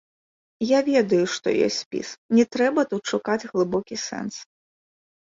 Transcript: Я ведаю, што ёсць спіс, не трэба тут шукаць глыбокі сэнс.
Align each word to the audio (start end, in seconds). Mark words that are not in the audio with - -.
Я 0.67 0.79
ведаю, 0.87 1.19
што 1.35 1.53
ёсць 1.67 1.79
спіс, 1.85 2.09
не 2.39 2.49
трэба 2.57 2.81
тут 2.97 3.03
шукаць 3.15 3.41
глыбокі 3.49 3.95
сэнс. 4.09 4.35